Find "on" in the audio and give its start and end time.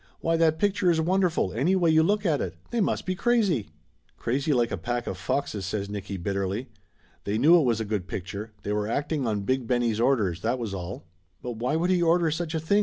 9.27-9.41